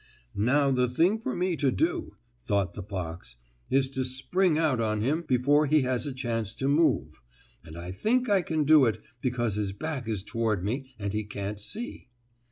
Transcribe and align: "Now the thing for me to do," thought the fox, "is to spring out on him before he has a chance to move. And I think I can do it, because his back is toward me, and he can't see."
"Now 0.33 0.71
the 0.71 0.87
thing 0.89 1.19
for 1.19 1.35
me 1.35 1.55
to 1.57 1.69
do," 1.69 2.15
thought 2.47 2.73
the 2.73 2.81
fox, 2.81 3.35
"is 3.69 3.91
to 3.91 4.03
spring 4.03 4.57
out 4.57 4.81
on 4.81 5.01
him 5.01 5.21
before 5.27 5.67
he 5.67 5.83
has 5.83 6.07
a 6.07 6.11
chance 6.11 6.55
to 6.55 6.67
move. 6.67 7.21
And 7.63 7.77
I 7.77 7.91
think 7.91 8.27
I 8.27 8.41
can 8.41 8.63
do 8.63 8.85
it, 8.85 8.99
because 9.21 9.57
his 9.57 9.73
back 9.73 10.07
is 10.07 10.23
toward 10.23 10.65
me, 10.65 10.95
and 10.97 11.13
he 11.13 11.23
can't 11.23 11.59
see." 11.59 12.07